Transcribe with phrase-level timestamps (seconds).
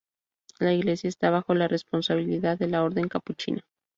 [0.57, 3.61] La iglesia esta bajo la responsabilidad de la Orden Capuchina.